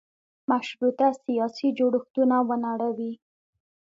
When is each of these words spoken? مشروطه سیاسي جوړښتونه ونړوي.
مشروطه 0.51 1.07
سیاسي 1.25 1.67
جوړښتونه 1.77 2.35
ونړوي. 2.47 3.13